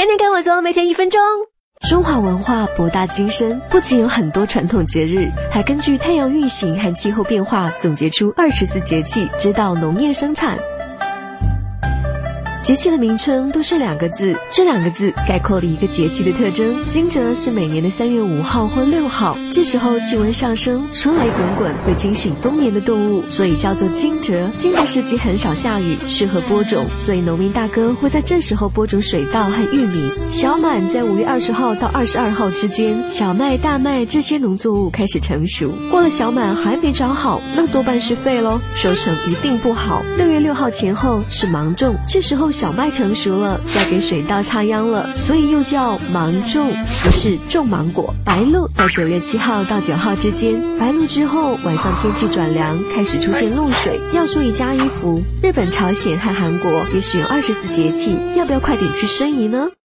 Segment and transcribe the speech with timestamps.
[0.00, 1.20] 天天跟我做，每天一分钟。
[1.86, 10.58] 中华文化博大精深，不仅有很多传统节日，还根据太阳运行和气候变化总结出二十四节气，指导农业生产。
[12.62, 16.86] 节气的名称都是两个字，这两个字概括了一个节气的特征。
[16.88, 24.46] 惊蛰是每年的三月五号或六号，这时候气温上升，春雷滚滚，会惊醒冬眠的动物，所以叫做惊蛰。
[24.58, 30.10] 惊蛰时期很少下雨，适合播种，所以农民大哥会在这时候播种水稻和玉米。
[30.30, 35.72] 小满在五月二十号到二十二号之间，小麦、大麦这些农作物开始成熟。
[35.90, 40.02] 过了小满还没长好，那多半是废喽，收成一定不好。
[40.18, 42.49] 六月六号前后是芒种，这时候。
[42.52, 46.72] 小麦成熟了，要给水稻插秧了，所以又叫芒种，
[47.02, 48.14] 不是种芒果。
[48.24, 55.22] 白露在九月七号到九号之间，白露之后晚上天气转凉，开始出现露水，要注意加衣服。
[55.42, 59.70] 日本、朝鲜和韩国也使用二十四节气，要不要快点去申遗呢？